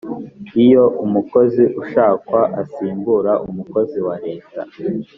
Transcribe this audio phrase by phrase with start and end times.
[0.65, 4.61] iyo umukozi ushakwa asimbura umukozi wa leta